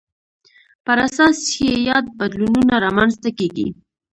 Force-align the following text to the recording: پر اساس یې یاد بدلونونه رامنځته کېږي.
پر 0.85 0.97
اساس 1.07 1.37
یې 1.63 1.73
یاد 1.89 2.05
بدلونونه 2.19 2.75
رامنځته 2.85 3.29
کېږي. 3.37 3.67